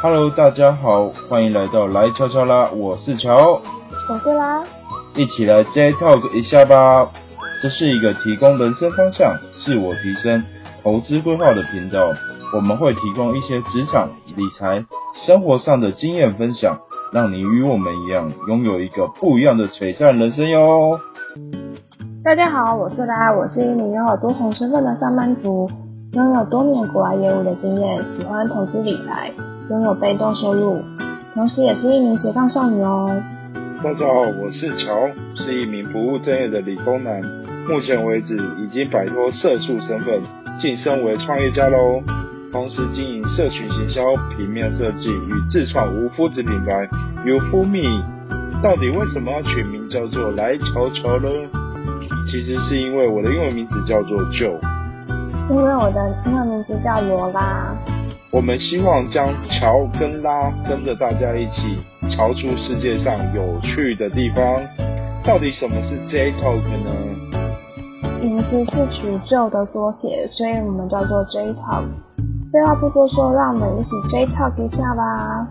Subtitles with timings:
[0.00, 3.60] Hello，大家好，欢迎来到来悄悄啦，我是乔，
[4.08, 4.62] 我是啦，
[5.16, 7.10] 一起来 J Talk 一下吧。
[7.60, 10.44] 这是一个提供人生方向、自我提升、
[10.84, 12.12] 投资规划的频道，
[12.54, 14.84] 我们会提供一些职场、理财、
[15.26, 16.78] 生活上的经验分享，
[17.12, 21.00] 让你与我们一样，拥有一个不一样的璀璨人生哟。
[22.22, 25.68] 大家好，我是啦，我是一名拥有多重身份的上班族，
[26.12, 29.30] 拥有多年国外业务的经验，喜欢投资理财，
[29.68, 30.82] 拥有被动收入，
[31.34, 33.10] 同时也是一名斜杠少女哦。
[33.84, 34.94] 大家好，我是乔，
[35.36, 37.20] 是一名不务正业的理工男。
[37.68, 40.22] 目前为止，已经摆脱社畜身份，
[40.58, 42.02] 晋升为创业家喽。
[42.50, 44.00] 同时经营社群行销、
[44.34, 46.88] 平面设计与自创无麸质品牌
[47.26, 48.02] You f o Me。
[48.62, 51.28] 到底为什么要取名叫做来乔乔呢？
[52.30, 54.58] 其实是因为我的英文名字叫做 Joe，
[55.50, 57.74] 因为我的英文名字叫罗拉。
[58.30, 61.78] 我们希望将乔跟拉跟着大家一起
[62.10, 64.44] 瞧出世界上有趣的地方。
[65.24, 66.90] 到底什么是 J Talk 呢？
[68.20, 71.84] 名字是取 Joe 的缩写，所以我们叫做 J Talk。
[72.52, 75.48] 废话不多说，让我们一起 J Talk 一下吧。